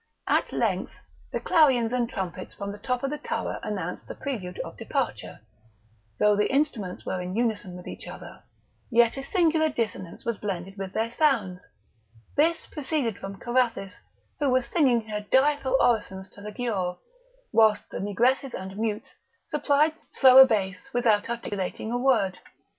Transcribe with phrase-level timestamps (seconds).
[0.27, 0.93] At length
[1.31, 5.41] the clarions and trumpets from the top of the tower announced the prelude of departure;
[6.17, 8.41] though the instruments were in unison with each other,
[8.89, 11.61] yet a singular dissonance was blended with their sounds;
[12.35, 13.99] this proceeded from Carathis,
[14.39, 16.97] who was singing her direful orisons to the Giaour,
[17.51, 19.13] whilst the negresses and mutes
[19.49, 22.39] supplied thorough base without articulating a word.